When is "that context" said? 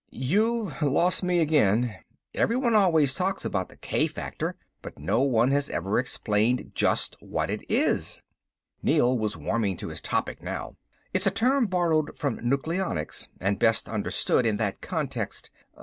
14.57-15.51